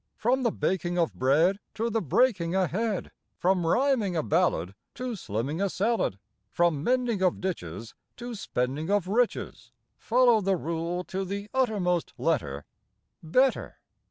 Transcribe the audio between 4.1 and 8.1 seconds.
a ballad To sliming a salad, From mending of ditches